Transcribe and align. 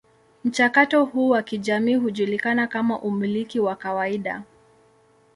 Mchakato 0.43 1.05
huu 1.05 1.29
wa 1.29 1.41
kijamii 1.43 1.95
hujulikana 1.95 2.67
kama 2.67 2.99
umiliki 2.99 3.59
wa 3.59 3.75
kawaida. 3.75 4.43